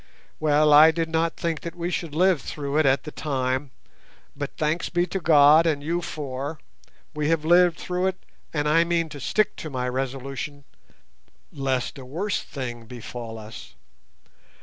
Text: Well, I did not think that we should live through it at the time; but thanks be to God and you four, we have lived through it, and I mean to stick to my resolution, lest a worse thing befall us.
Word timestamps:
Well, 0.39 0.73
I 0.73 0.89
did 0.89 1.09
not 1.09 1.35
think 1.37 1.61
that 1.61 1.75
we 1.75 1.91
should 1.91 2.15
live 2.15 2.41
through 2.41 2.79
it 2.79 2.87
at 2.87 3.03
the 3.03 3.11
time; 3.11 3.69
but 4.35 4.49
thanks 4.57 4.89
be 4.89 5.05
to 5.05 5.19
God 5.19 5.67
and 5.67 5.83
you 5.83 6.01
four, 6.01 6.57
we 7.13 7.29
have 7.29 7.45
lived 7.45 7.77
through 7.77 8.07
it, 8.07 8.17
and 8.51 8.67
I 8.67 8.83
mean 8.83 9.09
to 9.09 9.19
stick 9.19 9.55
to 9.57 9.69
my 9.69 9.87
resolution, 9.87 10.63
lest 11.53 11.99
a 11.99 12.03
worse 12.07 12.41
thing 12.41 12.87
befall 12.87 13.37
us. 13.37 13.75